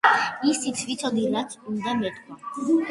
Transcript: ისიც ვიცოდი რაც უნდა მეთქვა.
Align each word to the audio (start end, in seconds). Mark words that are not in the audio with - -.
ისიც 0.51 0.81
ვიცოდი 0.87 1.27
რაც 1.37 1.55
უნდა 1.73 1.97
მეთქვა. 2.03 2.45